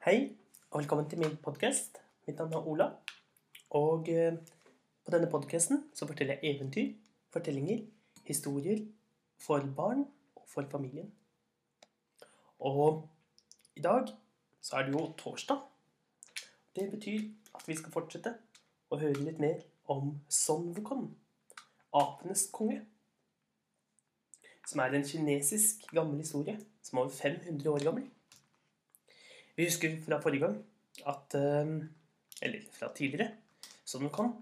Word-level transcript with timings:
Hei, 0.00 0.32
og 0.70 0.78
velkommen 0.80 1.10
til 1.10 1.18
min 1.20 1.34
podkast. 1.44 1.98
Mitt 2.26 2.38
navn 2.40 2.54
er 2.56 2.68
Ola. 2.72 2.84
Og 3.76 4.06
eh, 4.08 4.32
på 5.04 5.12
denne 5.12 5.26
podkasten 5.28 5.82
så 5.92 6.06
forteller 6.08 6.38
jeg 6.40 6.54
eventyr, 6.54 6.94
fortellinger, 7.28 7.82
historier 8.24 8.78
for 9.44 9.66
barn 9.76 10.06
og 10.36 10.46
for 10.48 10.64
familien. 10.72 11.10
Og 12.58 13.10
i 13.76 13.82
dag 13.84 14.08
så 14.60 14.78
er 14.78 14.86
det 14.86 14.94
jo 14.94 15.02
torsdag. 15.18 15.58
Det 16.76 16.86
betyr 16.94 17.26
at 17.58 17.68
vi 17.68 17.76
skal 17.76 17.92
fortsette 17.92 18.32
å 18.88 18.96
høre 19.02 19.20
litt 19.20 19.42
mer 19.44 19.60
om 19.84 20.14
Son 20.28 20.72
apenes 21.92 22.46
konge. 22.52 22.80
Som 24.64 24.80
er 24.80 24.96
en 24.96 25.04
kinesisk 25.04 25.84
gammel 25.92 26.24
historie 26.24 26.56
som 26.80 26.98
er 26.98 27.02
over 27.02 27.14
500 27.20 27.70
år 27.74 27.84
gammel. 27.90 28.08
Vi 29.56 29.66
husker 29.66 29.96
fra 30.04 30.20
forrige 30.22 30.46
gang 30.46 30.60
at 31.10 31.34
eh, 31.38 31.74
Eller 32.42 32.62
fra 32.72 32.88
tidligere. 32.96 33.34
Son 33.84 34.06
Wukong 34.06 34.32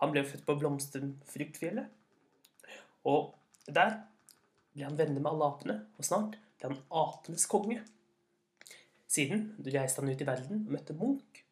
han 0.00 0.12
ble 0.14 0.22
født 0.24 0.46
på 0.46 0.56
blomsterfruktfjellet. 0.56 1.90
Og 3.04 3.34
der 3.68 3.98
ble 4.72 4.86
han 4.86 4.96
venner 4.98 5.20
med 5.20 5.30
alle 5.32 5.48
apene, 5.52 5.76
og 5.98 6.06
snart 6.06 6.38
ble 6.58 6.70
han 6.70 6.78
apenes 7.02 7.44
konge. 7.50 7.82
Siden 9.10 9.50
reiste 9.66 10.00
han 10.00 10.10
ut 10.10 10.22
i 10.22 10.28
verden 10.28 10.64
og 10.64 10.72
møtte 10.76 10.96
Munch. 10.96 11.42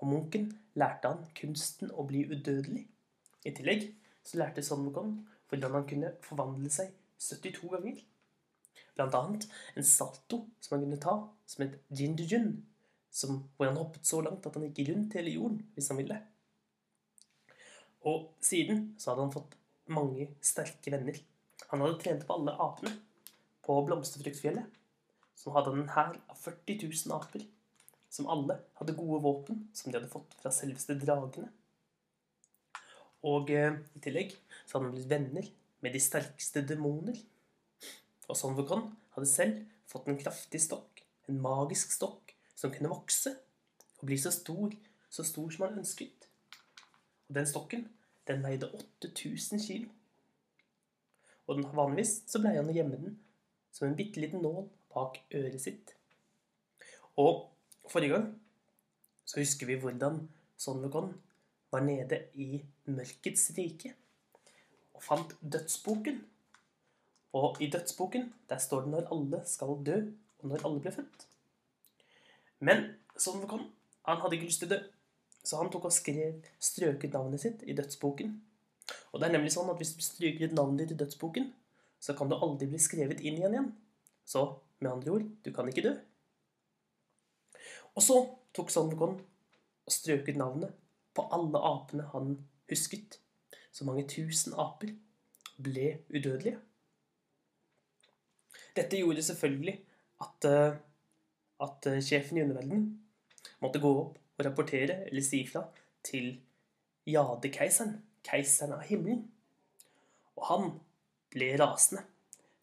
Og 0.00 0.10
Munchen 0.10 0.50
lærte 0.74 1.12
han 1.12 1.22
kunsten 1.38 1.92
å 1.94 2.06
bli 2.08 2.24
udødelig. 2.32 2.82
I 3.46 3.52
tillegg 3.54 3.86
så 4.24 4.40
lærte 4.40 4.64
Son 4.64 4.86
Wukong 4.88 5.14
hvordan 5.52 5.78
han 5.78 5.86
kunne 5.88 6.14
forvandle 6.24 6.72
seg 6.72 6.90
72 7.20 7.70
ganger. 7.76 8.00
Blant 8.94 9.16
annet 9.18 9.48
en 9.74 9.86
salto 9.86 10.44
som 10.62 10.76
han 10.76 10.84
kunne 10.84 11.00
ta, 11.02 11.16
som 11.50 11.64
het 11.64 11.80
Jindujun, 11.90 12.52
som, 13.14 13.42
hvor 13.56 13.70
han 13.70 13.78
hoppet 13.78 14.06
så 14.06 14.20
langt 14.22 14.46
at 14.46 14.56
han 14.56 14.66
gikk 14.68 14.88
rundt 14.90 15.16
hele 15.18 15.34
jorden 15.34 15.60
hvis 15.74 15.90
han 15.90 16.00
ville. 16.00 16.20
Og 18.04 18.28
siden 18.44 18.92
så 19.00 19.12
hadde 19.12 19.26
han 19.26 19.34
fått 19.34 19.56
mange 19.94 20.28
sterke 20.44 20.92
venner. 20.92 21.18
Han 21.70 21.82
hadde 21.84 21.98
trent 22.02 22.24
på 22.26 22.36
alle 22.36 22.54
apene 22.60 22.92
på 23.64 23.76
Blomsterfruktfjellet. 23.88 24.80
Så 25.34 25.52
hadde 25.54 25.72
han 25.72 25.84
en 25.84 25.92
hær 25.94 26.16
av 26.30 26.38
40 26.38 26.84
000 26.84 27.14
aper, 27.16 27.44
som 28.12 28.28
alle 28.30 28.60
hadde 28.78 28.96
gode 28.96 29.20
våpen 29.24 29.66
som 29.74 29.90
de 29.90 29.98
hadde 29.98 30.12
fått 30.12 30.36
fra 30.38 30.52
selveste 30.54 30.96
dragene. 31.00 31.50
Og 33.24 33.50
eh, 33.50 33.80
i 33.96 34.02
tillegg 34.04 34.34
så 34.64 34.76
hadde 34.76 34.86
han 34.86 34.94
blitt 34.94 35.10
venner 35.10 35.48
med 35.84 35.96
de 35.96 36.02
sterkeste 36.02 36.62
demoner. 36.68 37.16
Og 38.28 38.56
Wukong 38.58 38.86
hadde 39.14 39.28
selv 39.28 39.64
fått 39.86 40.08
en 40.08 40.18
kraftig 40.18 40.60
stokk, 40.62 41.02
en 41.28 41.40
magisk 41.40 41.92
stokk, 41.92 42.32
som 42.54 42.72
kunne 42.72 42.92
vokse 42.92 43.34
og 44.00 44.06
bli 44.08 44.18
så 44.20 44.30
stor, 44.32 44.72
så 45.10 45.24
stor 45.24 45.50
som 45.50 45.66
han 45.66 45.78
ønsket. 45.82 46.28
Og 47.28 47.34
den 47.34 47.46
stokken, 47.46 47.88
den 48.28 48.42
veide 48.44 48.70
8000 48.72 49.60
kilo. 49.60 49.90
Og 51.46 51.60
vanligvis 51.76 52.22
så 52.30 52.40
pleier 52.40 52.62
han 52.62 52.72
å 52.72 52.76
gjemme 52.76 53.00
den 53.00 53.18
som 53.74 53.88
en 53.88 53.96
bitte 53.98 54.22
liten 54.22 54.42
nål 54.44 54.68
bak 54.94 55.18
øret 55.34 55.60
sitt. 55.60 55.92
Og 57.20 57.50
forrige 57.90 58.16
gang 58.16 58.30
så 59.24 59.40
husker 59.40 59.68
vi 59.68 59.76
hvordan 59.80 60.22
Son 60.56 60.80
Wukong 60.84 61.12
var 61.72 61.84
nede 61.84 62.20
i 62.34 62.62
mørkets 62.86 63.50
rike 63.56 63.94
og 64.94 65.02
fant 65.02 65.34
dødsboken. 65.42 66.20
Og 67.34 67.60
i 67.62 67.68
dødsboken 67.70 68.28
der 68.50 68.60
står 68.62 68.84
det 68.84 68.94
når 68.94 69.10
alle 69.14 69.40
skal 69.50 69.78
dø, 69.86 69.96
og 70.38 70.50
når 70.50 70.66
alle 70.66 70.82
ble 70.84 70.92
født. 70.94 71.26
Men 72.64 72.84
sånn 73.18 73.42
det 73.42 73.50
kom, 73.50 73.66
han 74.06 74.20
hadde 74.22 74.38
ikke 74.38 74.48
lyst 74.50 74.62
til 74.62 74.70
å 74.70 74.76
dø, 74.76 74.80
så 75.44 75.60
han 75.60 75.70
tok 75.72 75.88
og 75.90 75.94
skrev, 75.94 76.44
strøket 76.62 77.16
navnet 77.16 77.42
sitt 77.42 77.64
i 77.66 77.76
dødsboken. 77.76 78.32
Og 79.12 79.20
det 79.20 79.28
er 79.28 79.34
nemlig 79.36 79.52
sånn 79.54 79.70
at 79.72 79.80
hvis 79.80 79.94
du 79.96 80.02
stryker 80.04 80.48
ut 80.48 80.56
navnet 80.56 80.84
ditt 80.84 80.94
i 80.96 81.00
dødsboken, 81.02 81.50
så 82.00 82.14
kan 82.16 82.30
du 82.30 82.36
aldri 82.36 82.68
bli 82.70 82.80
skrevet 82.80 83.22
inn 83.22 83.38
igjen 83.40 83.56
igjen. 83.56 83.70
Så 84.24 84.44
med 84.80 84.92
andre 84.92 85.14
ord, 85.16 85.28
du 85.44 85.50
kan 85.56 85.68
ikke 85.68 85.84
dø. 85.86 85.94
Og 87.94 88.02
så 88.02 88.18
tok 88.56 88.72
Son 88.74 88.92
og 88.94 89.92
strøket 89.92 90.38
navnet 90.40 90.72
på 91.14 91.26
alle 91.32 91.60
apene 91.60 92.08
han 92.12 92.36
husket. 92.70 93.18
Så 93.72 93.86
mange 93.86 94.06
tusen 94.08 94.54
aper 94.58 94.94
ble 95.62 95.98
udødelige. 96.10 96.58
Dette 98.74 98.98
gjorde 98.98 99.22
selvfølgelig 99.22 99.76
at, 100.24 100.48
eh, 100.50 100.76
at 101.66 101.88
eh, 101.90 102.02
sjefen 102.02 102.38
i 102.38 102.44
underverdenen 102.44 102.88
måtte 103.62 103.82
gå 103.82 103.90
opp 104.00 104.18
og 104.18 104.46
rapportere 104.46 105.04
eller 105.06 105.24
si 105.24 105.44
ifra 105.44 105.62
til 106.04 106.32
Jadekeiseren, 107.08 107.98
keiseren 108.24 108.74
av 108.78 108.82
himmelen. 108.88 109.22
Og 110.34 110.46
han 110.48 110.66
ble 111.34 111.52
rasende. 111.60 112.02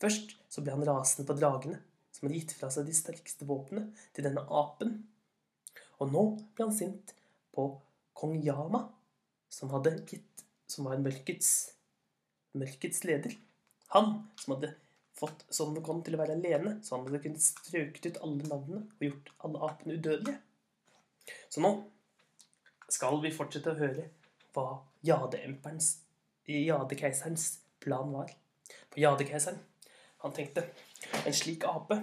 Først 0.02 0.36
så 0.52 0.64
ble 0.66 0.74
han 0.74 0.88
rasende 0.88 1.28
på 1.30 1.38
dragene, 1.38 1.78
som 2.12 2.28
hadde 2.28 2.40
gitt 2.40 2.56
fra 2.58 2.72
seg 2.74 2.88
de 2.90 2.96
sterkeste 2.98 3.48
våpnene 3.48 3.92
til 4.16 4.26
denne 4.26 4.44
apen. 4.50 4.98
Og 6.02 6.10
nå 6.12 6.24
ble 6.56 6.68
han 6.68 6.76
sint 6.76 7.14
på 7.54 7.68
kong 8.18 8.40
Yama, 8.42 8.88
som, 9.52 9.72
hadde 9.76 10.00
gitt, 10.10 10.46
som 10.68 10.90
var 10.90 11.00
mørkets, 11.04 11.52
mørkets 12.58 13.06
leder. 13.08 13.38
Han 13.94 14.24
som 14.42 14.56
hadde 14.56 14.74
fått 15.22 15.46
Son 15.54 15.76
Wukong 15.76 16.02
til 16.06 16.18
å 16.18 16.22
være 16.22 16.36
alene, 16.38 16.78
så 16.82 16.98
han 16.98 17.08
hadde 17.08 17.22
kunnet 17.24 17.44
strøket 17.44 18.08
ut 18.10 18.22
alle 18.26 18.50
navnene 18.50 18.84
og 18.88 19.06
gjort 19.06 19.34
alle 19.46 19.64
apene 19.68 19.98
udødelige. 19.98 20.40
Så 21.54 21.64
nå 21.64 21.72
skal 22.92 23.20
vi 23.24 23.34
fortsette 23.36 23.72
å 23.72 23.80
høre 23.80 24.08
hva 24.56 24.66
Jade-emperens, 25.08 25.94
Jadekeiserens 26.50 27.46
plan 27.82 28.10
var. 28.12 28.34
For 28.90 29.00
Jadekeiseren, 29.02 29.62
han 30.26 30.34
tenkte 30.36 30.66
en 31.26 31.38
slik 31.38 31.64
ape 31.70 32.02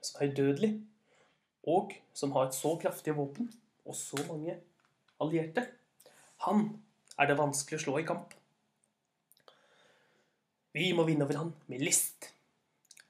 som 0.00 0.22
er 0.22 0.32
udødelig, 0.32 0.72
og 1.66 1.92
som 2.14 2.32
har 2.36 2.46
et 2.46 2.56
så 2.56 2.76
kraftig 2.78 3.16
våpen 3.16 3.50
og 3.86 3.94
så 3.98 4.18
mange 4.28 4.54
allierte, 5.22 5.66
han 6.46 6.68
er 7.18 7.30
det 7.30 7.38
vanskelig 7.38 7.80
å 7.80 7.84
slå 7.84 7.98
i 8.00 8.06
kamp. 8.06 8.34
Vi 10.76 10.90
må 10.94 11.06
vinne 11.08 11.24
over 11.24 11.40
han 11.40 11.52
med 11.72 11.82
list. 11.82 12.30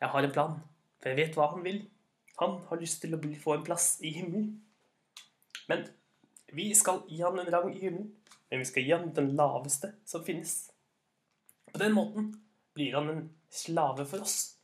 Jeg 0.00 0.12
har 0.12 0.26
en 0.26 0.32
plan, 0.32 0.56
for 1.00 1.12
jeg 1.12 1.18
vet 1.20 1.36
hva 1.38 1.50
han 1.54 1.64
vil. 1.64 1.80
Han 2.40 2.58
har 2.68 2.80
lyst 2.80 3.00
til 3.00 3.16
å 3.16 3.20
få 3.40 3.56
en 3.56 3.64
plass 3.64 3.94
i 4.04 4.12
himmelen. 4.12 4.50
Men 5.70 5.86
vi 6.52 6.68
skal 6.76 7.02
gi 7.08 7.22
han 7.22 7.38
en 7.40 7.52
rang 7.52 7.70
i 7.72 7.80
himmelen, 7.80 8.10
men 8.50 8.62
vi 8.62 8.68
skal 8.68 8.84
gi 8.84 8.92
han 8.92 9.08
den 9.16 9.32
laveste 9.38 9.94
som 10.06 10.24
finnes. 10.26 10.68
På 11.72 11.80
den 11.80 11.96
måten 11.96 12.28
blir 12.76 12.94
han 12.98 13.08
en 13.10 13.24
slave 13.50 14.04
for 14.06 14.26
oss, 14.26 14.56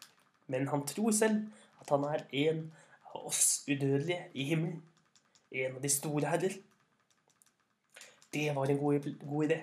men 0.53 0.69
han 0.69 0.85
tror 0.87 1.15
selv 1.17 1.49
at 1.81 1.91
han 1.91 2.05
er 2.07 2.27
en 2.45 2.63
av 3.15 3.27
oss 3.33 3.65
udødelige 3.67 4.29
i 4.35 4.47
himmelen. 4.53 4.83
En 5.53 5.77
av 5.77 5.83
de 5.85 5.91
store 5.93 6.29
herrer. 6.33 6.55
Det 8.33 8.47
var 8.57 8.71
en 8.71 8.79
god, 8.81 9.09
god 9.21 9.45
idé. 9.45 9.59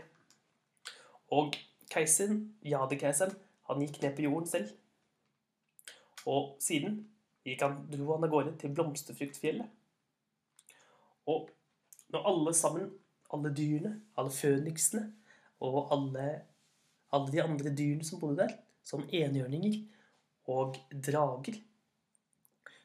Og 1.34 1.56
keiseren, 1.90 2.44
jadekeiseren, 2.66 3.34
han 3.70 3.82
gikk 3.82 4.02
ned 4.02 4.16
på 4.18 4.26
jorden 4.28 4.50
selv. 4.50 4.70
Og 6.28 6.56
siden 6.64 7.00
gikk 7.48 7.64
han, 7.64 7.78
dro 7.92 8.12
han 8.14 8.26
av 8.28 8.34
gårde 8.34 8.56
til 8.60 8.74
Blomsterfruktfjellet. 8.76 9.70
Og 11.30 11.50
når 12.14 12.28
alle 12.32 12.54
sammen, 12.58 12.90
alle 13.34 13.52
dyrene, 13.56 13.94
alle 14.18 14.34
føniksene 14.34 15.06
og 15.66 15.94
alle, 15.94 16.28
alle 17.14 17.32
de 17.34 17.44
andre 17.44 17.74
dyrene 17.76 18.06
som 18.08 18.22
bodde 18.22 18.44
der, 18.44 18.56
som 18.84 19.06
enhjørninger 19.06 19.82
og 20.50 20.80
drager 20.92 21.60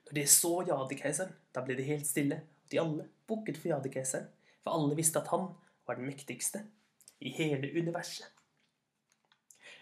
Når 0.04 0.12
de 0.18 0.26
så 0.28 0.62
jadekeiseren, 0.68 1.32
da 1.54 1.62
ble 1.64 1.78
det 1.78 1.86
helt 1.88 2.06
stille, 2.06 2.36
og 2.36 2.70
de 2.70 2.80
alle 2.80 3.06
bukket 3.26 3.56
for 3.56 3.70
jadekeiseren, 3.72 4.26
for 4.62 4.76
alle 4.76 4.96
visste 4.98 5.20
at 5.20 5.30
han 5.32 5.48
var 5.86 5.96
den 5.96 6.08
mektigste 6.10 6.60
i 7.24 7.32
hele 7.32 7.70
universet. 7.72 8.28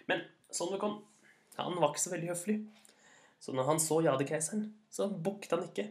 Men 0.06 0.22
sånn 0.54 0.70
det 0.74 0.78
kom. 0.82 1.00
han 1.56 1.80
var 1.80 1.90
ikke 1.90 2.04
så 2.04 2.14
veldig 2.14 2.30
høflig. 2.30 2.56
Så 3.42 3.54
når 3.56 3.66
han 3.66 3.80
så 3.82 3.98
jadekeiseren, 4.04 4.68
så 4.90 5.08
bukket 5.10 5.56
han 5.56 5.64
ikke, 5.66 5.88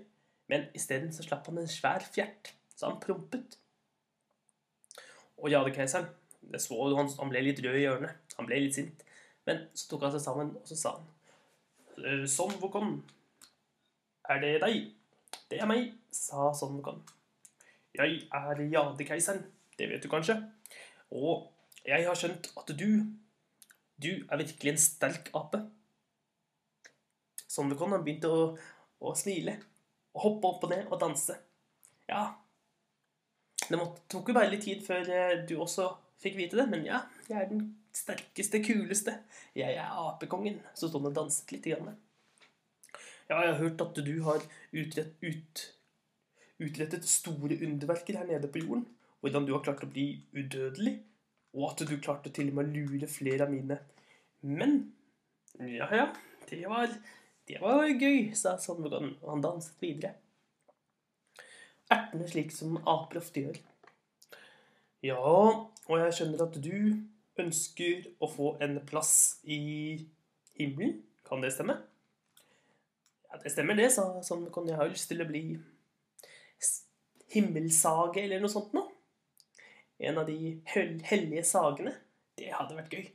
men 0.51 0.69
isteden 0.77 1.11
så 1.11 1.25
slapp 1.25 1.49
han 1.49 1.59
en 1.59 1.67
svær 1.67 2.03
fjert, 2.13 2.53
så 2.75 2.87
han 2.87 2.99
prompet. 3.03 3.57
Og 5.41 5.51
jadekeiseren, 5.51 6.07
det 6.51 6.61
så 6.63 6.77
du, 6.87 6.95
han, 6.95 7.11
han 7.19 7.31
ble 7.31 7.41
litt 7.43 7.59
rød 7.63 7.75
i 7.75 7.83
hjørnet, 7.83 8.35
han 8.37 8.47
ble 8.47 8.61
litt 8.63 8.77
sint, 8.77 9.03
men 9.49 9.65
så 9.75 9.89
tok 9.89 10.07
han 10.07 10.13
seg 10.15 10.23
sammen, 10.23 10.53
og 10.61 10.69
så 10.69 10.77
sa 10.79 10.95
han 10.99 11.09
Sånn, 12.31 12.55
Wokon, 12.61 12.95
er 14.31 14.39
det 14.41 14.53
deg? 14.63 14.87
Det 15.51 15.59
er 15.59 15.67
meg, 15.69 15.91
sa 16.15 16.47
Son 16.55 16.77
Wokon. 16.79 17.01
Jeg 17.99 18.23
er 18.31 18.61
jadekeiseren, 18.71 19.43
det 19.77 19.89
vet 19.91 20.03
du 20.03 20.07
kanskje. 20.09 20.37
Og 21.11 21.51
jeg 21.83 22.07
har 22.07 22.17
skjønt 22.17 22.47
at 22.57 22.71
du, 22.79 22.87
du 24.01 24.11
er 24.13 24.39
virkelig 24.39 24.71
en 24.71 24.81
sterk 24.81 25.29
ape. 25.37 25.65
Son 27.51 27.71
du 27.71 27.75
han 27.79 27.97
begynte 27.99 28.31
å, 28.31 28.45
å 29.03 29.15
smile. 29.17 29.57
og 30.15 30.23
hoppe 30.25 30.47
opp 30.47 30.63
og 30.67 30.71
ned 30.73 30.87
og 30.91 30.99
danse. 30.99 31.35
Ja, 32.07 32.25
det 33.71 33.79
måtte, 33.79 34.03
tok 34.11 34.31
jo 34.31 34.35
bare 34.35 34.51
litt 34.51 34.65
tid 34.65 34.81
før 34.83 35.07
eh, 35.07 35.37
du 35.47 35.55
også 35.63 35.87
fikk 36.21 36.37
vite 36.37 36.59
det, 36.59 36.67
men 36.71 36.83
ja, 36.87 37.01
jeg 37.29 37.37
er 37.39 37.49
den 37.49 37.61
sterkeste, 37.95 38.61
kuleste. 38.63 39.17
Jeg 39.57 39.77
er 39.79 39.99
apekongen. 40.03 40.59
Så 40.75 40.89
sto 40.89 40.99
han 40.99 41.11
og 41.11 41.15
danset 41.15 41.51
litt. 41.55 41.69
Grann. 41.71 41.95
Ja, 43.29 43.37
jeg 43.45 43.53
har 43.53 43.61
hørt 43.61 43.83
at 43.85 44.01
du 44.03 44.15
har 44.27 44.43
utrett, 44.75 45.13
ut, 45.23 45.63
utrettet 46.61 47.07
store 47.07 47.59
underverker 47.63 48.19
her 48.19 48.27
nede 48.27 48.51
på 48.51 48.63
jorden. 48.63 48.87
Hvordan 49.21 49.47
du 49.47 49.53
har 49.55 49.63
klart 49.63 49.85
å 49.85 49.91
bli 49.91 50.07
udødelig, 50.35 50.97
og 51.55 51.69
at 51.69 51.83
du 51.87 51.95
klarte 52.01 52.31
til 52.33 52.49
og 52.51 52.57
med 52.57 52.69
å 52.69 52.75
lure 52.75 53.09
flere 53.11 53.45
av 53.45 53.53
mine 53.53 53.77
menn. 54.41 54.79
Ja, 55.61 55.87
ja, 55.93 56.07
det 56.49 56.63
var, 56.71 56.91
det 57.51 57.61
var 57.61 57.87
gøy, 57.89 58.31
sa 58.37 58.55
Sandvogan, 58.59 59.15
og 59.21 59.33
han 59.33 59.43
danset 59.43 59.81
videre. 59.83 60.15
Ertene 61.91 62.27
slik 62.29 62.53
som 62.55 62.77
aper 62.79 63.19
ofte 63.19 63.43
gjør. 63.43 63.59
Ja, 65.03 65.17
og 65.19 65.95
jeg 65.97 66.15
skjønner 66.15 66.45
at 66.45 66.55
du 66.63 66.75
ønsker 67.41 68.07
å 68.21 68.29
få 68.31 68.53
en 68.63 68.77
plass 68.87 69.41
i 69.43 69.59
himmelen. 70.59 71.01
Kan 71.27 71.43
det 71.43 71.51
stemme? 71.55 71.75
Ja, 73.27 73.39
det 73.41 73.51
stemmer 73.51 73.75
det, 73.79 73.89
sa 73.91 74.07
Sandvogan. 74.23 74.71
Jeg 74.71 74.79
har 74.79 74.91
lyst 74.91 75.11
til 75.11 75.23
å 75.23 75.27
bli 75.27 75.43
himmelsage 77.31 78.23
eller 78.23 78.43
noe 78.43 78.51
sånt 78.51 78.73
noe 78.75 78.91
en 80.01 80.17
av 80.17 80.25
de 80.25 80.61
hellige 80.65 81.43
sagene. 81.45 81.93
Det 82.37 82.49
hadde 82.55 82.77
vært 82.77 82.95
gøy. 82.95 83.09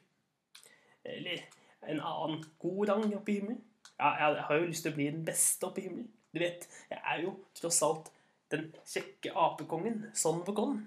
Eller 1.06 1.43
en 1.87 1.99
annen 2.00 2.44
god 2.62 2.91
rang 2.91 3.06
oppe 3.17 3.33
i 3.33 3.38
himmelen. 3.41 3.62
Ja, 3.96 4.12
jeg 4.20 4.44
har 4.44 4.58
jo 4.60 4.69
lyst 4.69 4.84
til 4.84 4.93
å 4.93 4.96
bli 4.96 5.08
den 5.08 5.25
beste 5.25 5.69
oppe 5.69 5.81
i 5.81 5.87
himmelen. 5.87 6.10
Du 6.34 6.40
vet, 6.43 6.66
jeg 6.90 7.00
er 7.00 7.22
jo 7.22 7.32
tross 7.56 7.78
alt 7.87 8.10
den 8.52 8.69
kjekke 8.84 9.32
apekongen, 9.32 10.02
Son 10.14 10.43
Vogon. 10.46 10.82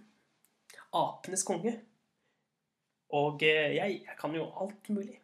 Apenes 0.95 1.43
konge. 1.45 1.73
Og 3.17 3.41
eh, 3.45 3.73
jeg, 3.79 4.03
jeg 4.05 4.17
kan 4.19 4.35
jo 4.37 4.45
alt 4.61 4.91
mulig. 4.93 5.17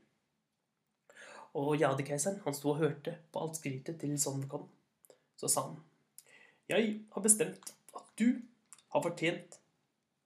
Og 1.56 1.76
Jadekeiseren 1.80 2.42
han 2.44 2.58
sto 2.58 2.74
og 2.74 2.82
hørte 2.82 3.14
på 3.32 3.44
alt 3.46 3.60
skrytet 3.60 4.02
til 4.02 4.18
Son 4.20 4.42
Vogon. 4.42 4.66
Så 5.38 5.52
sa 5.52 5.68
han, 5.68 5.78
jeg 6.72 6.98
har 7.14 7.22
bestemt 7.22 7.76
at 7.94 8.10
du 8.18 8.42
har 8.96 9.04
fortjent 9.06 9.60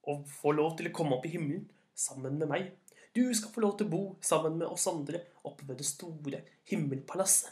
å 0.08 0.16
få 0.24 0.54
lov 0.56 0.78
til 0.78 0.88
å 0.88 0.94
komme 0.96 1.18
opp 1.18 1.26
i 1.28 1.34
himmelen 1.34 1.66
sammen 1.92 2.40
med 2.40 2.48
meg. 2.48 2.70
Du 3.12 3.34
skal 3.34 3.50
få 3.50 3.62
lov 3.64 3.76
til 3.78 3.88
å 3.88 3.92
bo 3.92 4.02
sammen 4.22 4.58
med 4.60 4.70
oss 4.70 4.86
andre 4.90 5.24
oppe 5.46 5.66
ved 5.66 5.80
det 5.80 5.88
store 5.88 6.44
himmelpalasset. 6.70 7.50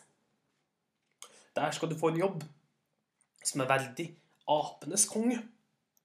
Der 1.58 1.74
skal 1.74 1.90
du 1.90 1.96
få 1.98 2.12
en 2.12 2.20
jobb 2.20 2.44
som 3.42 3.64
er 3.64 3.70
verdig 3.70 4.12
apenes 4.48 5.06
konge, 5.10 5.40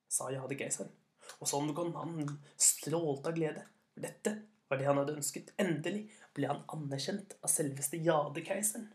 sa 0.09 0.31
Jadegeiseren. 0.33 0.89
Og 1.39 1.49
Sondegon 1.49 1.93
han 1.95 2.25
strålte 2.57 3.29
av 3.29 3.37
glede. 3.37 3.67
Dette 3.93 4.33
var 4.69 4.79
det 4.79 4.87
han 4.89 4.97
hadde 4.97 5.17
ønsket. 5.19 5.53
Endelig 5.61 6.07
ble 6.33 6.49
han 6.49 6.63
anerkjent 6.73 7.37
av 7.43 7.51
selveste 7.53 7.99
Jadekeiseren. 8.01 8.89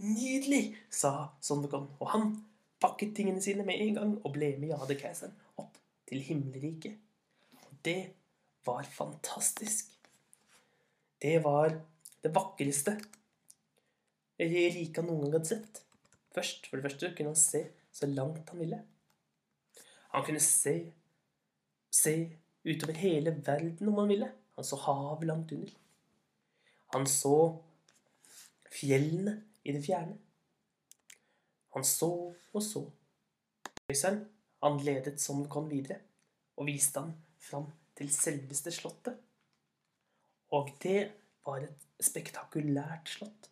Nydelig, 0.00 0.72
sa 0.92 1.32
Sondegon, 1.44 1.90
og 2.00 2.10
han 2.14 2.32
pakket 2.82 3.14
tingene 3.16 3.44
sine 3.44 3.64
med 3.68 3.80
en 3.80 4.00
gang 4.00 4.16
og 4.20 4.32
ble 4.34 4.54
med 4.56 4.72
Jadekeiseren 4.72 5.36
opp 5.60 5.76
til 6.08 6.24
himmelriket. 6.24 6.96
Det 7.84 8.00
var 8.66 8.86
fantastisk. 8.86 9.90
Det 11.22 11.38
var 11.44 11.74
det 12.22 12.34
vakreste 12.34 12.96
riket 14.42 15.04
noen 15.06 15.22
gang 15.22 15.36
hadde 15.36 15.50
sett. 15.50 15.82
Først, 16.34 16.66
For 16.66 16.76
det 16.76 16.86
første 16.86 17.12
kunne 17.16 17.32
han 17.34 17.38
se 17.38 17.62
så 17.92 18.08
langt 18.08 18.48
han 18.50 18.62
ville. 18.62 18.80
Han 20.12 20.24
kunne 20.24 20.40
se, 20.40 20.74
se 21.90 22.14
utover 22.64 22.96
hele 22.98 23.34
verden 23.46 23.88
om 23.88 24.00
han 24.00 24.08
ville. 24.08 24.32
Han 24.56 24.64
så 24.64 24.76
havet 24.76 25.28
langt 25.28 25.52
under. 25.52 25.72
Han 26.94 27.06
så 27.06 27.36
fjellene 28.72 29.42
i 29.64 29.72
det 29.72 29.84
fjerne. 29.84 30.18
Han 31.76 31.84
så 31.84 32.10
og 32.52 32.62
så. 32.62 32.86
Øyseren 33.90 34.24
han 34.62 34.78
ledet 34.84 35.20
som 35.20 35.48
kom 35.48 35.70
videre, 35.70 35.98
og 36.56 36.68
viste 36.68 37.00
ham 37.00 37.14
fram 37.40 37.66
til 37.98 38.10
selveste 38.12 38.72
slottet. 38.74 39.18
Og 40.52 40.70
det 40.82 41.00
var 41.46 41.64
et 41.64 41.86
spektakulært 42.02 43.08
slott. 43.14 43.48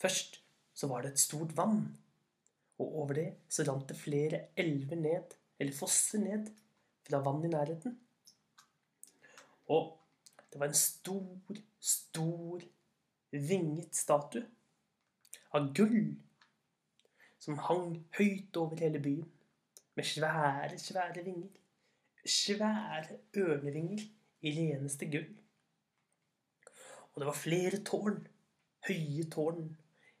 Først 0.00 0.40
så 0.74 0.88
var 0.90 1.04
det 1.04 1.14
et 1.14 1.22
stort 1.22 1.54
vann, 1.56 1.82
og 2.78 2.96
over 3.02 3.18
det 3.20 3.28
så 3.48 3.64
rant 3.68 3.88
det 3.88 3.98
flere 3.98 4.40
elver 4.58 4.98
ned, 4.98 5.36
eller 5.58 5.76
fosser 5.76 6.22
ned, 6.24 6.48
fra 7.04 7.20
vann 7.20 7.44
i 7.44 7.52
nærheten. 7.52 7.98
Og 9.68 9.92
det 10.52 10.60
var 10.60 10.70
en 10.70 10.78
stor, 10.78 11.58
stor, 11.80 12.64
vinget 13.30 13.96
statue 13.96 14.44
av 15.54 15.72
gull 15.74 16.14
som 17.42 17.58
hang 17.66 17.96
høyt 18.16 18.56
over 18.56 18.80
hele 18.80 19.00
byen 19.02 19.26
med 19.94 20.06
svære, 20.06 20.78
svære 20.78 21.24
vinger. 21.26 21.50
Svære 22.24 23.18
ørnevinger 23.36 24.04
i 24.40 24.50
leneste 24.50 25.06
gull. 25.12 25.28
Og 27.12 27.20
det 27.20 27.26
var 27.28 27.36
flere 27.36 27.80
tårn, 27.84 28.22
høye 28.88 29.26
tårn, 29.30 29.76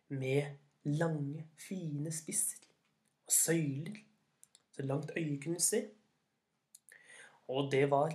med 0.08 0.58
lange, 0.84 1.46
fine 1.56 2.12
spisser 2.12 2.60
og 3.24 3.32
søyler, 3.32 3.96
så 4.76 4.82
langt 4.82 5.12
øyet 5.16 5.40
kunne 5.44 5.60
se. 5.60 5.80
Og 7.48 7.72
det 7.72 7.90
var 7.90 8.12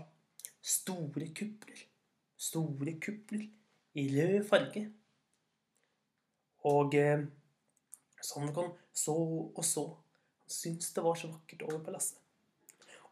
store 0.61 1.33
kupler, 1.33 1.83
store 2.37 2.95
kupler 3.01 3.47
i 3.93 4.05
rød 4.13 4.47
farge. 4.47 4.85
Og 6.69 6.93
eh, 6.93 7.25
sånn 8.21 8.53
kom 8.53 8.73
så 8.93 9.15
og 9.15 9.65
så 9.65 9.87
Han 10.49 10.53
syntes 10.53 10.93
det 10.93 11.03
var 11.05 11.15
så 11.15 11.27
vakkert 11.29 11.61
over 11.67 11.83
palasset. 11.85 12.17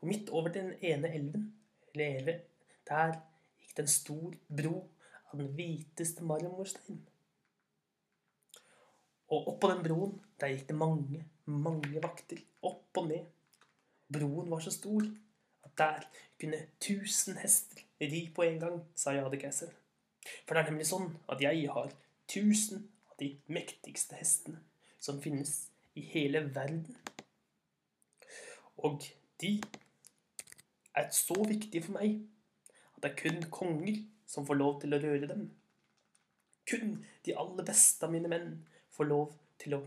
Og 0.01 0.07
midt 0.07 0.29
over 0.29 0.53
den 0.53 0.73
ene 0.81 1.13
elven, 1.13 1.53
eller 1.93 2.39
der 2.87 3.15
gikk 3.59 3.75
det 3.77 3.85
en 3.85 3.91
stor 3.91 4.35
bro 4.47 4.75
av 5.31 5.39
den 5.41 5.53
hviteste 5.57 6.25
marmorstein. 6.25 7.01
Og 9.27 9.49
oppå 9.53 9.71
den 9.71 9.83
broen, 9.83 10.13
der 10.39 10.53
gikk 10.53 10.67
det 10.69 10.77
mange, 10.77 11.23
mange 11.45 12.03
vakter. 12.03 12.39
Opp 12.63 13.01
og 13.01 13.09
ned. 13.09 13.25
Broen 14.13 14.51
var 14.51 14.63
så 14.63 14.71
stor 14.71 15.03
at 15.67 15.73
der 15.77 16.05
kunne 16.39 16.61
tusen 16.79 17.37
hester 17.41 17.83
ri 18.01 18.27
på 18.35 18.45
en 18.45 18.59
gang, 18.61 18.77
sa 18.95 19.11
Jadekeiser. 19.11 19.73
For 20.45 20.55
det 20.55 20.61
er 20.61 20.69
nemlig 20.71 20.87
sånn 20.87 21.09
at 21.31 21.41
jeg 21.43 21.67
har 21.73 21.91
tusen 22.29 22.87
av 23.09 23.17
de 23.19 23.33
mektigste 23.51 24.15
hestene 24.19 24.61
som 24.99 25.19
finnes 25.23 25.67
i 25.97 26.03
hele 26.13 26.43
verden. 26.55 26.95
Og 28.77 29.03
de 29.41 29.57
er 30.97 31.11
så 31.15 31.37
viktige 31.47 31.85
for 31.85 31.97
meg 31.99 32.17
at 32.95 33.03
det 33.03 33.11
er 33.11 33.19
kun 33.21 33.43
konger 33.53 34.01
som 34.27 34.45
får 34.47 34.59
lov 34.59 34.79
til 34.81 34.95
å 34.95 35.01
røre 35.01 35.29
dem. 35.29 35.45
Kun 36.67 36.97
de 37.25 37.35
aller 37.37 37.67
beste 37.67 38.05
av 38.05 38.11
mine 38.11 38.31
menn 38.31 38.49
får 38.95 39.09
lov 39.11 39.31
til 39.61 39.77
å 39.77 39.81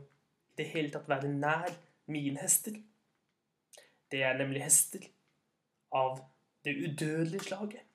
i 0.60 0.62
det 0.62 0.72
hele 0.74 0.92
tatt 0.92 1.08
være 1.08 1.28
nær 1.32 1.70
mine 2.12 2.40
hester. 2.42 2.74
Det 4.12 4.22
er 4.26 4.36
nemlig 4.36 4.60
hester 4.60 5.06
av 5.96 6.18
det 6.66 6.74
udødelige 6.76 7.46
slaget. 7.46 7.86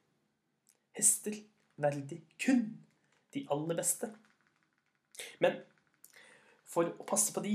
Hester 0.98 1.36
verdig 1.78 2.24
kun 2.42 2.64
de 3.36 3.44
aller 3.52 3.78
beste. 3.78 4.10
Men 5.44 5.60
for 6.66 6.90
å 6.90 7.06
passe 7.06 7.36
på 7.36 7.44
de, 7.46 7.54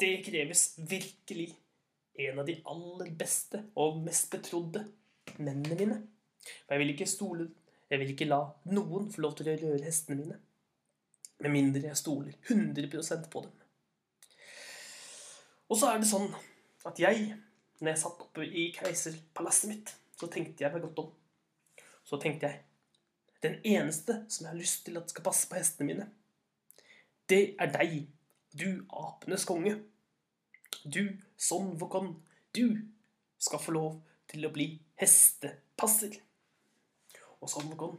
det 0.00 0.22
kreves 0.24 0.62
virkelig 0.78 1.50
en 2.14 2.38
av 2.38 2.46
de 2.46 2.56
aller 2.70 3.10
beste 3.18 3.60
og 3.80 4.02
mest 4.04 4.30
betrodde 4.32 4.84
mennene 5.38 5.78
mine. 5.78 6.00
For 6.64 6.74
jeg 6.74 6.82
vil 6.82 6.94
ikke 6.94 7.10
stole 7.10 7.50
Jeg 7.90 8.00
vil 8.00 8.10
ikke 8.14 8.26
la 8.26 8.38
noen 8.72 9.10
få 9.12 9.20
lov 9.20 9.34
til 9.36 9.50
å 9.52 9.54
røre 9.60 9.84
hestene 9.84 10.16
mine. 10.18 10.38
Med 11.44 11.52
mindre 11.52 11.82
jeg 11.84 11.98
stoler 12.00 12.32
100% 12.48 13.28
på 13.30 13.42
dem. 13.44 13.52
Og 15.68 15.78
så 15.78 15.90
er 15.92 16.00
det 16.00 16.08
sånn 16.08 16.30
at 16.88 16.98
jeg, 16.98 17.28
når 17.80 17.92
jeg 17.92 18.00
satt 18.00 18.24
oppe 18.24 18.46
i 18.48 18.64
keiserpalasset 18.74 19.70
mitt, 19.70 19.92
så 20.16 20.30
tenkte 20.32 20.64
jeg 20.64 20.72
meg 20.74 20.82
godt 20.86 21.04
om. 21.04 21.12
Så 22.08 22.18
tenkte 22.20 22.48
jeg 22.48 22.64
Den 23.44 23.58
eneste 23.68 24.22
som 24.32 24.46
jeg 24.46 24.54
har 24.54 24.58
lyst 24.58 24.86
til 24.86 24.96
at 24.96 25.10
skal 25.12 25.26
passe 25.26 25.48
på 25.50 25.58
hestene 25.58 25.90
mine, 25.90 26.06
det 27.28 27.56
er 27.60 27.68
deg, 27.72 28.06
du 28.56 28.86
apenes 28.88 29.44
konge. 29.44 29.74
Du, 30.84 31.20
Son 31.36 31.76
Vokon, 31.76 32.22
du 32.52 32.88
skal 33.38 33.58
få 33.58 33.72
lov 33.72 33.94
til 34.28 34.44
å 34.44 34.50
bli 34.52 34.66
hestepasser. 35.00 36.18
Og 37.40 37.48
Son 37.48 37.70
Vokon 37.70 37.96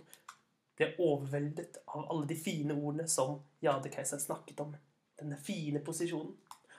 ble 0.78 0.92
overveldet 1.02 1.80
av 1.88 2.06
alle 2.12 2.30
de 2.30 2.38
fine 2.38 2.76
ordene 2.76 3.08
som 3.10 3.40
Jadekeiseren 3.66 4.22
snakket 4.22 4.62
om. 4.62 4.76
denne 5.16 5.38
fine 5.40 5.80
posisjonen. 5.80 6.34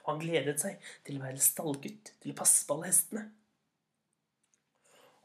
Og 0.05 0.11
han 0.11 0.19
gledet 0.21 0.59
seg 0.61 0.83
til 1.03 1.17
å 1.17 1.23
være 1.25 1.41
stallgutt, 1.41 2.11
til 2.21 2.31
å 2.31 2.37
passe 2.37 2.67
på 2.67 2.75
alle 2.75 2.91
hestene. 2.91 3.23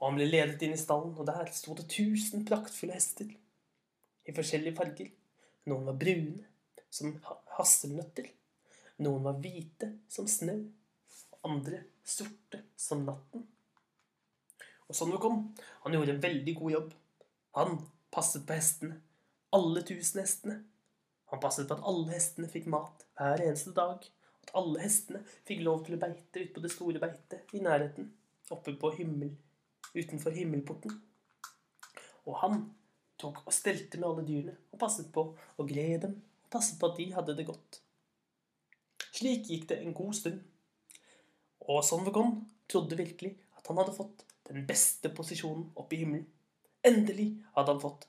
Og 0.00 0.06
han 0.08 0.16
ble 0.16 0.30
ledet 0.30 0.64
inn 0.64 0.72
i 0.74 0.80
stallen, 0.80 1.12
og 1.14 1.28
der 1.28 1.52
sto 1.52 1.76
det 1.78 1.90
tusen 1.92 2.46
praktfulle 2.48 2.96
hester. 2.96 3.28
I 4.24 4.34
forskjellige 4.34 4.78
farger. 4.80 5.12
Noen 5.68 5.86
var 5.92 6.00
brune, 6.00 6.40
som 6.90 7.12
hasselnøtter. 7.58 8.32
Noen 9.02 9.24
var 9.26 9.40
hvite, 9.42 9.88
som 10.08 10.28
snø. 10.30 10.54
Andre 11.42 11.82
sorte, 12.06 12.62
som 12.78 13.02
natten. 13.06 13.46
Og 14.86 14.96
sånn 14.96 15.14
kom. 15.18 15.46
Han 15.84 15.96
gjorde 15.96 16.16
en 16.16 16.22
veldig 16.22 16.54
god 16.58 16.74
jobb. 16.76 16.90
Han 17.58 17.78
passet 18.14 18.44
på 18.46 18.56
hestene. 18.56 18.98
Alle 19.56 19.82
tusen 19.88 20.22
hestene. 20.22 20.58
Han 21.32 21.40
passet 21.40 21.68
på 21.68 21.78
at 21.78 21.86
alle 21.88 22.12
hestene 22.12 22.50
fikk 22.52 22.68
mat 22.72 23.06
hver 23.18 23.42
eneste 23.42 23.72
dag. 23.76 24.04
At 24.42 24.52
alle 24.58 24.82
hestene 24.82 25.22
fikk 25.48 25.62
lov 25.64 25.86
til 25.86 25.96
å 25.96 26.02
beite 26.02 26.44
ut 26.44 26.52
på 26.54 26.62
det 26.64 26.72
store 26.74 27.00
beitet 27.02 27.54
i 27.56 27.62
nærheten. 27.64 28.10
Oppe 28.52 28.74
på 28.76 28.92
himmel 28.98 29.32
utenfor 29.94 30.36
himmelporten. 30.36 30.98
Og 32.28 32.36
han 32.42 32.60
tok 33.20 33.42
og 33.46 33.54
stelte 33.54 34.00
med 34.00 34.08
alle 34.08 34.26
dyrene 34.26 34.58
og 34.72 34.80
passet 34.82 35.08
på 35.14 35.24
og 35.32 35.68
gled 35.68 36.04
dem 36.06 36.18
og 36.18 36.52
passet 36.52 36.78
på 36.80 36.90
at 36.90 36.98
de 37.00 37.08
hadde 37.16 37.36
det 37.38 37.48
godt. 37.48 37.80
Slik 39.12 39.50
gikk 39.50 39.68
det 39.70 39.80
en 39.82 39.94
god 39.96 40.14
stund. 40.16 40.40
Og 41.68 41.82
Sonvegon 41.86 42.38
trodde 42.70 42.98
virkelig 42.98 43.34
at 43.58 43.68
han 43.68 43.78
hadde 43.80 43.96
fått 43.96 44.24
den 44.48 44.64
beste 44.68 45.12
posisjonen 45.14 45.68
oppe 45.78 45.96
i 45.96 46.02
himmelen. 46.02 46.26
Endelig 46.82 47.28
hadde 47.54 47.74
han 47.74 47.82
fått, 47.82 48.08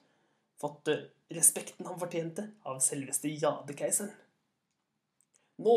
fått 0.62 0.90
eh, 0.90 1.06
respekten 1.36 1.86
han 1.86 2.00
fortjente 2.02 2.48
av 2.66 2.80
selveste 2.82 3.30
jadekeiseren. 3.30 4.16
Nå 5.62 5.76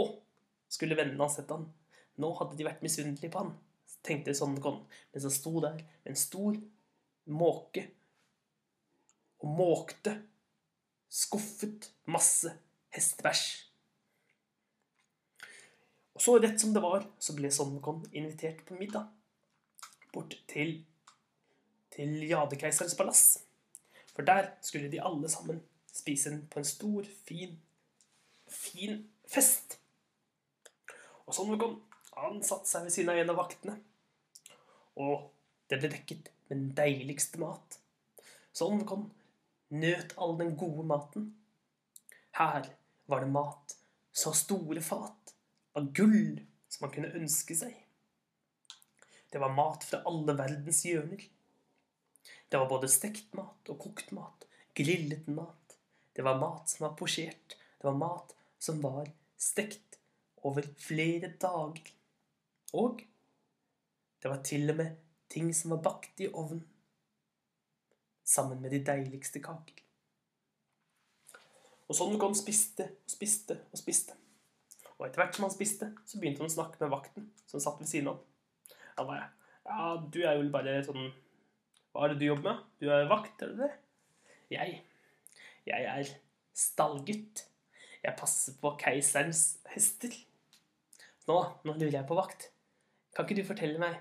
skulle 0.73 0.97
vennene 0.97 1.21
hans 1.21 1.37
sett 1.37 1.53
han. 1.53 1.67
Nå 2.17 2.33
hadde 2.39 2.57
de 2.57 2.65
vært 2.65 2.85
misunnelige 2.87 3.35
på 3.35 3.43
han 3.43 3.57
tenkte 4.07 4.35
Sonvegon 4.35 4.83
mens 5.13 5.27
han 5.27 5.35
sto 5.35 5.61
der 5.65 5.79
med 5.81 6.13
en 6.13 6.21
stor 6.21 6.59
måke 7.27 7.87
og 9.43 9.53
måkte 9.59 10.15
skuffet 11.13 11.91
masse 12.09 12.51
hestebæsj. 12.95 13.66
Og 16.17 16.23
så 16.25 16.39
rett 16.41 16.61
som 16.61 16.73
det 16.73 16.83
var, 16.85 17.05
så 17.21 17.37
ble 17.37 17.51
Sonnekonn 17.53 18.07
invitert 18.17 18.63
på 18.67 18.79
middag 18.81 19.11
bort 20.15 20.33
til, 20.49 20.79
til 21.93 22.23
Jadekeiserens 22.25 22.97
palass. 22.97 23.25
For 24.15 24.25
der 24.25 24.55
skulle 24.65 24.89
de 24.93 25.03
alle 25.05 25.29
sammen 25.29 25.61
spise 25.93 26.33
den 26.33 26.47
på 26.49 26.63
en 26.63 26.69
stor, 26.69 27.05
fin, 27.29 27.59
fin 28.49 29.03
fest. 29.29 29.77
Og 31.27 31.37
Sonnekonn 31.37 31.77
han 32.17 32.41
satte 32.41 32.71
seg 32.71 32.89
ved 32.89 32.97
siden 32.97 33.13
av 33.13 33.21
en 33.21 33.35
av 33.35 33.45
vaktene 33.45 33.77
og 34.97 35.29
det 35.69 35.81
ble 35.81 35.91
dekket 35.93 36.31
med 36.49 36.57
den 36.57 36.69
deiligste 36.79 37.41
mat. 37.43 37.79
Kom 38.89 39.11
nøt 39.77 40.15
all 40.17 40.37
den 40.39 40.55
gode 40.57 40.87
maten. 40.89 41.29
Her 42.37 42.71
var 43.11 43.25
det 43.25 43.33
mat, 43.33 43.77
så 44.13 44.33
store 44.37 44.81
fat, 44.85 45.36
av 45.77 45.91
gull 45.93 46.41
som 46.69 46.87
man 46.87 46.95
kunne 46.95 47.13
ønske 47.19 47.57
seg. 47.59 47.75
Det 49.31 49.41
var 49.43 49.55
mat 49.55 49.85
fra 49.85 50.01
alle 50.09 50.37
verdens 50.39 50.83
hjørner. 50.87 51.21
Det 52.49 52.61
var 52.61 52.71
både 52.71 52.89
stekt 52.91 53.35
mat 53.37 53.69
og 53.73 53.81
kokt 53.83 54.13
mat, 54.17 54.47
grillet 54.77 55.27
mat. 55.29 55.77
Det 56.17 56.25
var 56.25 56.41
mat 56.41 56.71
som 56.71 56.87
var 56.87 56.97
posjert. 56.99 57.59
Det 57.77 57.89
var 57.91 57.99
mat 58.01 58.33
som 58.59 58.81
var 58.81 59.11
stekt 59.37 59.99
over 60.47 60.65
flere 60.81 61.35
dager. 61.43 61.93
Og 62.73 63.03
det 64.23 64.33
var 64.33 64.41
til 64.47 64.71
og 64.73 64.81
med 64.81 64.97
ting 65.29 65.53
som 65.55 65.75
var 65.75 65.83
bakt 65.85 66.21
i 66.25 66.31
ovnen, 66.33 66.65
sammen 68.25 68.63
med 68.63 68.73
de 68.75 68.81
deiligste 68.87 69.43
kaker. 69.45 69.83
Og 71.87 71.95
sånn 71.95 72.17
kom 72.19 72.35
spiste 72.35 72.89
og 73.05 73.13
spiste 73.13 73.61
og 73.71 73.79
spiste. 73.79 74.17
Og 74.97 75.07
etter 75.07 75.21
hvert 75.21 75.37
som 75.37 75.47
han 75.47 75.53
spiste, 75.53 75.91
så 76.09 76.21
begynte 76.21 76.43
han 76.43 76.51
å 76.51 76.57
snakke 76.57 76.81
med 76.81 76.93
vakten 76.93 77.29
som 77.51 77.63
satt 77.63 77.81
ved 77.83 77.91
siden 77.91 78.13
av. 78.15 78.23
Han 78.97 79.11
bare 79.11 79.27
Ja, 79.67 79.97
du 79.99 80.21
er 80.23 80.39
jo 80.39 80.47
bare 80.55 80.79
sånn 80.87 81.11
Hva 81.93 82.07
er 82.07 82.15
det 82.15 82.21
du 82.21 82.29
jobber 82.29 82.53
med? 82.53 82.65
Du 82.81 82.89
er 82.93 83.11
vakt, 83.11 83.43
er 83.43 83.53
du 83.53 83.61
det? 83.65 83.73
Jeg 84.53 84.81
Jeg 85.67 85.87
er 85.91 86.13
stallgutt. 86.57 87.47
Jeg 88.05 88.17
passer 88.17 88.55
på 88.61 88.77
keiserens 88.79 89.59
hester. 89.73 90.13
Nå, 91.27 91.39
nå 91.67 91.75
lurer 91.75 91.99
jeg 91.99 92.09
på 92.09 92.17
vakt. 92.17 92.53
Kan 93.17 93.27
ikke 93.27 93.41
du 93.41 93.49
fortelle 93.49 93.81
meg 93.83 93.99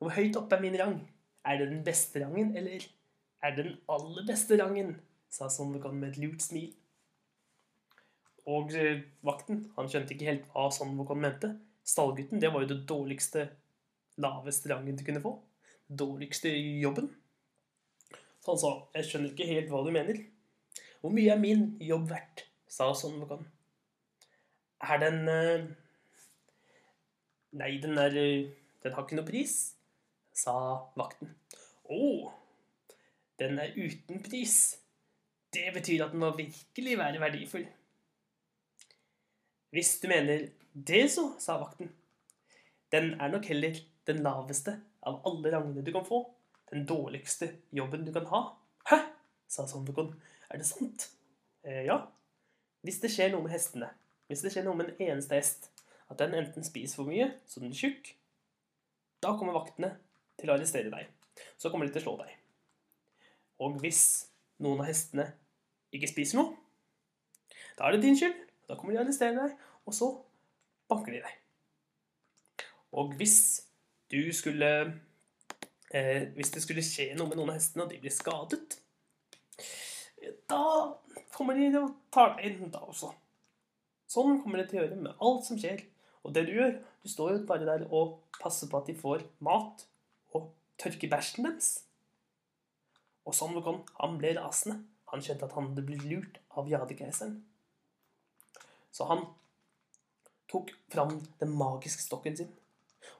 hvor 0.00 0.14
høyt 0.16 0.36
oppe 0.40 0.56
er 0.56 0.64
min 0.64 0.76
rang? 0.80 0.96
Er 1.44 1.60
det 1.60 1.68
den 1.68 1.82
beste 1.84 2.22
rangen, 2.22 2.54
eller 2.56 2.82
er 3.44 3.56
det 3.56 3.66
den 3.66 3.78
aller 3.88 4.24
beste 4.28 4.56
rangen? 4.60 4.94
sa 5.30 5.46
Sonvekan 5.52 5.94
med 6.00 6.14
et 6.14 6.22
lurt 6.24 6.42
smil. 6.42 6.72
Og 8.48 8.72
eh, 8.76 9.02
vakten 9.26 9.66
han 9.76 9.88
skjønte 9.90 10.14
ikke 10.14 10.28
helt 10.28 10.46
hva 10.52 10.68
Sonvekan 10.72 11.20
mente. 11.20 11.52
Stallgutten 11.86 12.40
det 12.42 12.52
var 12.52 12.64
jo 12.64 12.70
det 12.72 12.84
dårligste, 12.88 13.48
laveste 14.20 14.72
rangen 14.72 14.96
du 14.98 15.04
kunne 15.04 15.22
få. 15.24 15.34
Dårligste 15.88 16.52
jobben. 16.80 17.10
Så 18.40 18.52
han 18.52 18.62
sa, 18.62 18.70
'Jeg 18.94 19.04
skjønner 19.04 19.32
ikke 19.34 19.50
helt 19.50 19.68
hva 19.68 19.82
du 19.84 19.90
mener'. 19.92 20.24
'Hvor 21.00 21.12
mye 21.12 21.32
er 21.32 21.38
min 21.38 21.76
jobb 21.80 22.08
verdt?' 22.08 22.46
sa 22.68 22.92
Sonvekan. 22.94 23.44
'Er 24.80 24.98
den 24.98 25.28
uh... 25.28 25.68
Nei, 27.52 27.76
den 27.82 27.98
er 27.98 28.10
uh... 28.14 28.48
Den 28.82 28.92
har 28.92 29.04
ikke 29.04 29.16
noe 29.18 29.28
pris 29.28 29.74
sa 30.40 30.54
vakten. 30.98 31.32
Å, 31.90 32.30
den 33.40 33.58
er 33.60 33.74
uten 33.76 34.22
pris. 34.24 34.56
Det 35.50 35.70
betyr 35.74 36.06
at 36.06 36.14
den 36.14 36.22
må 36.22 36.30
virkelig 36.36 36.96
være 37.00 37.22
verdifull. 37.22 37.66
Hvis 39.70 39.94
du 40.02 40.08
mener 40.10 40.48
det, 40.72 41.04
så, 41.12 41.30
sa 41.38 41.58
vakten. 41.60 41.90
Den 42.90 43.14
er 43.20 43.30
nok 43.30 43.46
heller 43.46 43.78
den 44.06 44.22
laveste 44.24 44.76
av 45.06 45.20
alle 45.26 45.52
rangene 45.54 45.84
du 45.86 45.92
kan 45.94 46.06
få. 46.06 46.24
Den 46.70 46.86
dårligste 46.86 47.52
jobben 47.74 48.04
du 48.06 48.12
kan 48.14 48.26
ha. 48.30 48.42
Hæ? 48.90 48.98
sa 49.50 49.66
Sondekon. 49.66 50.14
Er 50.50 50.58
det 50.58 50.66
sant? 50.66 51.10
Eh, 51.62 51.84
ja. 51.86 52.00
Hvis 52.82 53.00
det 53.02 53.10
skjer 53.12 53.32
noe 53.32 53.44
med 53.44 53.54
hestene, 53.54 53.90
hvis 54.30 54.42
det 54.44 54.52
skjer 54.54 54.64
noe 54.66 54.78
med 54.78 54.92
en 54.92 55.10
eneste 55.10 55.36
hest, 55.36 55.70
at 56.10 56.18
den 56.18 56.34
enten 56.38 56.66
spiser 56.66 57.02
for 57.02 57.10
mye, 57.10 57.28
så 57.46 57.62
den 57.62 57.74
er 57.74 57.78
tjukk, 57.78 58.12
da 59.22 59.34
kommer 59.38 59.58
vaktene 59.58 59.92
til 60.40 60.50
å 60.50 60.56
arrestere 60.56 60.90
deg. 60.90 61.10
Så 61.60 61.70
kommer 61.70 61.86
de 61.86 61.94
til 61.94 62.02
å 62.02 62.06
slå 62.08 62.16
deg. 62.22 62.32
Og 63.60 63.76
hvis 63.82 64.02
noen 64.64 64.80
av 64.80 64.88
hestene 64.88 65.28
ikke 65.94 66.08
spiser 66.10 66.40
noe, 66.40 66.54
da 67.76 67.86
er 67.86 67.96
det 67.96 68.04
din 68.06 68.18
skyld. 68.18 68.38
Da 68.70 68.76
kommer 68.78 68.94
de 68.94 69.00
og 69.00 69.08
arresterer 69.08 69.34
deg, 69.34 69.56
og 69.86 69.96
så 69.96 70.08
banker 70.90 71.16
de 71.16 71.22
deg. 71.24 72.66
Og 72.94 73.14
hvis 73.18 73.38
du 74.10 74.32
skulle 74.34 74.70
eh, 75.94 76.22
Hvis 76.34 76.50
det 76.54 76.62
skulle 76.62 76.82
skje 76.82 77.12
noe 77.18 77.30
med 77.30 77.38
noen 77.38 77.52
av 77.52 77.58
hestene, 77.58 77.86
og 77.86 77.90
de 77.90 77.98
blir 78.02 78.14
skadet, 78.14 78.78
da 80.50 80.62
kommer 81.34 81.58
de 81.58 81.70
og 81.80 81.94
tar 82.14 82.36
deg 82.36 82.46
inn 82.50 82.70
da 82.70 82.82
også. 82.86 83.10
Sånn 84.10 84.40
kommer 84.42 84.60
det 84.60 84.70
til 84.70 84.80
å 84.80 84.84
gjøre 84.84 85.02
med 85.02 85.22
alt 85.22 85.46
som 85.46 85.58
skjer. 85.58 85.82
Og 86.26 86.34
det 86.36 86.44
du 86.48 86.54
gjør, 86.56 86.74
du 87.02 87.08
står 87.10 87.32
jo 87.32 87.44
bare 87.48 87.66
der 87.66 87.86
og 87.88 88.18
passer 88.40 88.70
på 88.70 88.80
at 88.80 88.90
de 88.90 88.96
får 88.98 89.24
mat 89.46 89.86
og 90.36 90.50
tørker 90.80 91.10
bæsjen 91.10 91.46
deres. 91.46 91.70
Og 93.26 93.36
sånn 93.36 93.56
kom 93.64 93.82
han 93.98 94.18
ble 94.20 94.34
rasende. 94.38 94.82
Han 95.10 95.22
skjønte 95.24 95.48
at 95.48 95.54
han 95.56 95.70
hadde 95.70 95.86
blitt 95.86 96.04
lurt 96.06 96.42
av 96.58 96.68
jadekeiseren. 96.70 97.40
Så 98.90 99.06
han 99.10 99.24
tok 100.50 100.72
fram 100.92 101.20
den 101.38 101.52
magiske 101.54 102.02
stokken 102.02 102.36
sin. 102.36 102.50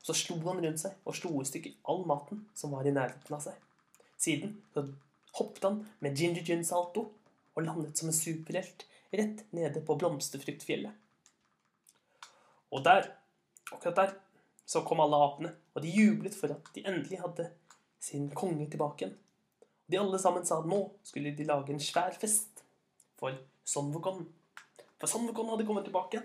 Og 0.00 0.10
så 0.10 0.16
slo 0.16 0.38
han 0.48 0.62
rundt 0.64 0.82
seg 0.82 0.96
og 1.08 1.16
slo 1.16 1.32
i 1.40 1.48
stykker 1.48 1.76
all 1.90 2.02
maten 2.08 2.44
som 2.56 2.74
var 2.74 2.88
i 2.88 2.94
nærheten 2.94 3.36
av 3.36 3.44
seg. 3.44 3.56
Siden 4.20 4.58
så 4.74 4.86
hoppet 5.38 5.66
han 5.66 5.82
med 6.04 6.18
ginger 6.18 6.44
gin 6.46 6.64
salto 6.66 7.06
og 7.54 7.62
landet 7.64 7.98
som 7.98 8.10
en 8.10 8.16
superhelt 8.16 8.86
rett 9.14 9.44
nede 9.56 9.82
på 9.84 9.96
blomsterfruktfjellet. 9.98 10.92
Og 12.70 12.84
der, 12.86 13.08
akkurat 13.72 13.96
der, 13.96 14.12
så 14.66 14.84
kom 14.86 15.02
alle 15.02 15.18
apene, 15.18 15.50
og 15.74 15.82
de 15.82 15.90
jublet 15.90 16.36
for 16.36 16.52
at 16.54 16.68
de 16.76 16.84
endelig 16.86 17.18
hadde 17.18 17.48
sin 18.00 18.28
konge 18.30 18.68
tilbake 18.70 19.04
igjen. 19.04 19.16
De 19.90 19.98
alle 19.98 20.20
sammen 20.22 20.46
sa 20.46 20.60
at 20.60 20.68
nå 20.70 20.84
skulle 21.02 21.32
de 21.34 21.46
lage 21.48 21.74
en 21.74 21.82
svær 21.82 22.14
fest 22.14 22.62
for 23.18 23.34
Sonvokon. 23.66 24.22
For 25.00 25.08
Sonvokon 25.08 25.48
hadde 25.54 25.66
kommet 25.68 25.86
tilbake. 25.88 26.22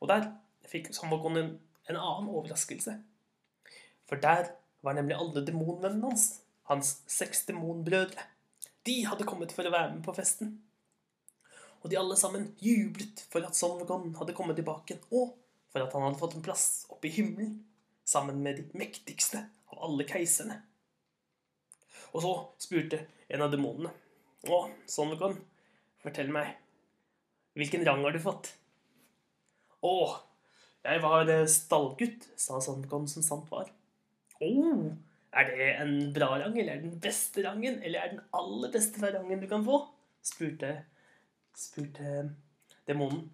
Og 0.00 0.08
der 0.10 0.30
fikk 0.68 0.90
Sonvokon 0.96 1.36
en, 1.38 1.54
en 1.90 1.98
annen 1.98 2.30
overraskelse. 2.32 2.96
For 4.08 4.20
der 4.20 4.54
var 4.82 4.96
nemlig 4.96 5.18
alle 5.18 5.44
demonvennene 5.46 6.08
hans, 6.08 6.42
hans 6.70 6.96
seks 7.10 7.44
demonbrødre. 7.46 8.24
De 8.86 9.02
hadde 9.06 9.26
kommet 9.28 9.52
for 9.54 9.68
å 9.68 9.74
være 9.74 9.92
med 9.94 10.02
på 10.06 10.14
festen. 10.16 10.56
Og 11.82 11.90
de 11.90 11.98
alle 11.98 12.16
sammen 12.18 12.48
jublet 12.62 13.24
for 13.30 13.44
at 13.46 13.58
Son 13.58 13.82
hadde 13.82 14.34
kommet 14.36 14.58
tilbake, 14.58 14.98
og 15.10 15.34
for 15.72 15.84
at 15.84 15.94
han 15.94 16.06
hadde 16.06 16.20
fått 16.20 16.36
en 16.38 16.44
plass 16.44 16.66
oppe 16.92 17.08
i 17.10 17.14
himmelen 17.14 17.56
sammen 18.04 18.42
med 18.42 18.58
de 18.58 18.78
mektigste 18.78 19.44
av 19.72 19.84
alle 19.88 20.06
keiserne. 20.08 20.60
Og 22.12 22.24
så 22.24 22.32
spurte 22.62 23.04
en 23.32 23.44
av 23.44 23.52
demonene. 23.52 23.92
Å, 24.50 24.64
Son 24.90 25.14
fortell 26.02 26.30
meg, 26.34 26.56
hvilken 27.58 27.86
rang 27.86 28.04
har 28.06 28.14
du 28.14 28.20
fått? 28.22 28.52
Å, 29.82 29.94
jeg 30.86 31.02
var 31.02 31.30
eh, 31.30 31.48
stallgutt, 31.50 32.28
sa 32.38 32.60
Sandkon 32.62 33.08
som 33.10 33.24
sant 33.26 33.48
var. 33.52 33.70
Å, 34.42 34.52
er 35.32 35.50
det 35.50 35.72
en 35.82 35.96
bra 36.14 36.34
rang, 36.36 36.54
eller 36.54 36.76
er 36.76 36.82
det 36.82 36.90
den 36.90 37.02
beste 37.02 37.44
rangen, 37.44 37.80
eller 37.82 37.98
er 37.98 38.12
det 38.12 38.20
den 38.20 38.38
aller 38.38 38.72
beste 38.74 39.12
rangen 39.14 39.42
du 39.42 39.48
kan 39.50 39.66
få? 39.66 39.84
spurte, 40.22 40.70
spurte 41.58 42.30
demonen. 42.88 43.26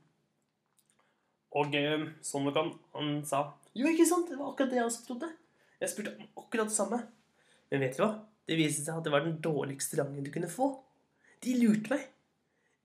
Og 1.59 1.75
eh, 1.77 2.09
sånn 2.25 2.49
han 2.53 3.15
sa 3.29 3.45
Jo, 3.77 3.89
ikke 3.89 4.09
sant, 4.09 4.29
det 4.29 4.37
var 4.37 4.53
akkurat 4.53 4.73
det 4.73 4.81
jeg 4.81 4.89
også 4.89 5.07
trodde. 5.07 5.31
Jeg 5.79 5.93
spurte 5.93 6.13
om 6.17 6.43
akkurat 6.43 6.69
det 6.69 6.77
samme. 6.77 6.99
Men 7.71 7.83
vet 7.85 7.97
du 7.97 8.03
hva? 8.03 8.13
Det 8.49 8.57
viste 8.59 8.85
seg 8.85 8.99
at 8.99 9.07
det 9.07 9.13
var 9.13 9.25
den 9.25 9.39
dårligste 9.45 10.01
rangen 10.01 10.25
du 10.25 10.33
kunne 10.35 10.51
få. 10.51 10.73
De 11.45 11.55
lurte 11.61 11.93
meg. 11.93 12.07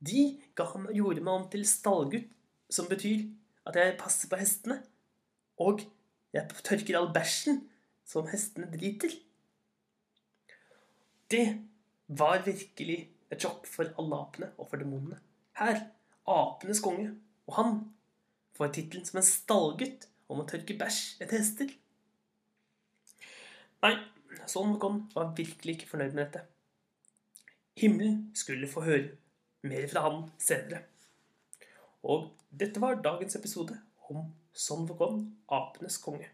De 0.04 0.24
gjorde 0.52 1.24
meg 1.24 1.34
om 1.34 1.46
til 1.52 1.66
stallgutt, 1.68 2.32
som 2.74 2.90
betyr 2.90 3.28
at 3.70 3.78
jeg 3.80 3.98
passer 4.00 4.32
på 4.32 4.40
hestene. 4.40 4.80
Og 5.62 5.84
jeg 6.34 6.64
tørker 6.66 6.98
all 6.98 7.12
bæsjen 7.14 7.62
som 8.08 8.28
hestene 8.28 8.72
driter. 8.74 9.14
Det 11.32 11.46
var 12.08 12.44
virkelig 12.46 13.00
et 13.32 13.42
sjokk 13.42 13.68
for 13.70 13.94
alle 14.00 14.20
apene 14.20 14.52
og 14.58 14.70
for 14.70 14.82
demonene. 14.82 15.20
Her, 15.58 15.86
apenes 16.30 16.82
konge, 16.84 17.14
og 17.48 17.56
han 17.58 17.80
får 18.58 18.74
tittelen 18.76 19.06
som 19.08 19.22
en 19.22 19.28
stallgutt 19.28 20.08
om 20.32 20.42
å 20.42 20.48
tørke 20.50 20.76
bæsj 20.78 21.24
etter 21.24 21.40
hester. 21.40 21.72
Nei, 23.84 23.96
Son 24.48 24.72
Mokon 24.72 25.04
var 25.14 25.34
virkelig 25.38 25.78
ikke 25.78 25.90
fornøyd 25.94 26.14
med 26.16 26.26
dette. 26.26 26.46
Himmelen 27.80 28.32
skulle 28.38 28.70
få 28.70 28.86
høre 28.86 29.18
mer 29.64 29.88
fra 29.92 30.06
han 30.08 30.24
senere. 30.42 30.84
Og 32.04 32.30
dette 32.52 32.82
var 32.84 33.02
dagens 33.04 33.38
episode 33.40 33.78
om 34.12 34.26
Son 34.54 34.88
Vogon, 34.90 35.24
apenes 35.48 35.98
konge. 36.04 36.28